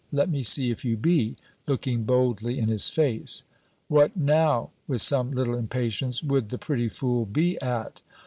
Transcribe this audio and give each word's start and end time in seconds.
Let 0.11 0.31
me 0.31 0.41
see 0.41 0.71
if 0.71 0.83
you 0.83 0.97
be;" 0.97 1.35
looking 1.67 2.05
boldly 2.05 2.57
in 2.57 2.69
his 2.69 2.89
face. 2.89 3.43
"What 3.87 4.17
now," 4.17 4.71
with 4.87 5.03
some 5.03 5.29
little 5.29 5.53
impatience, 5.53 6.23
"would 6.23 6.49
the 6.49 6.57
pretty 6.57 6.89
fool 6.89 7.27
be 7.27 7.61
at?" 7.61 8.01